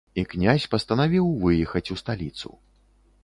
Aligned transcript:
І 0.19 0.21
князь 0.29 0.63
пастанавіў 0.71 1.27
выехаць 1.45 1.85
у 1.97 1.99
сталіцу. 2.05 2.49